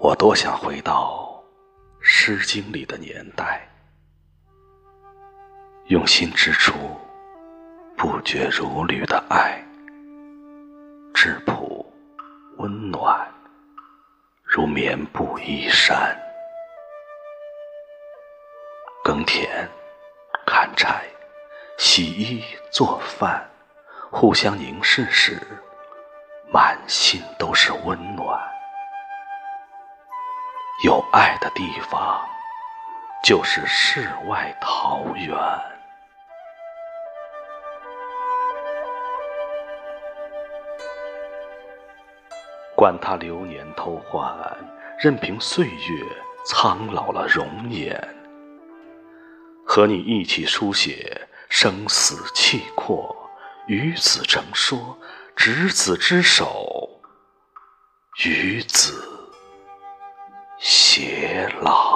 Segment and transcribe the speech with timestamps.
[0.00, 1.44] 我多想回到
[2.00, 3.68] 《诗经》里的年代，
[5.86, 6.72] 用心织出
[7.96, 9.60] 不绝如缕的爱，
[11.12, 11.84] 质朴
[12.58, 13.28] 温暖，
[14.44, 16.16] 如棉布衣衫。
[19.02, 19.68] 耕田、
[20.46, 21.04] 砍柴、
[21.76, 23.50] 洗衣、做饭，
[24.12, 25.36] 互相凝视时，
[26.52, 28.40] 满心都是温暖。
[30.84, 32.24] 有爱的地方，
[33.24, 35.36] 就是世外桃源。
[42.76, 44.32] 管他流年偷换，
[45.00, 46.06] 任凭岁月
[46.46, 48.00] 苍老了容颜。
[49.66, 53.16] 和你一起书写生死契阔，
[53.66, 54.96] 与子成说，
[55.34, 57.00] 执子之手，
[58.24, 59.07] 与子
[61.48, 61.87] 偕老。